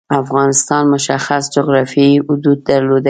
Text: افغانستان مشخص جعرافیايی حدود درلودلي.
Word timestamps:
افغانستان 0.21 0.83
مشخص 0.93 1.43
جعرافیايی 1.53 2.17
حدود 2.29 2.63
درلودلي. 2.63 2.99